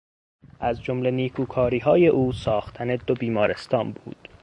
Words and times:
از 0.59 0.83
جمله 0.83 1.11
نیکوکاریهای 1.11 2.07
او 2.07 2.31
ساختن 2.33 2.95
دو 2.95 3.13
بیمارستان 3.15 3.91
بود. 3.91 4.29